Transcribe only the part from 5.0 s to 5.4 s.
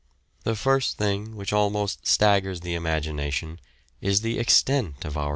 of our Indian Empire.